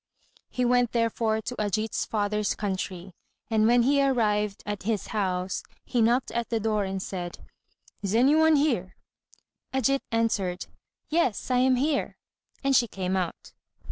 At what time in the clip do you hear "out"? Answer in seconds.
13.15-13.53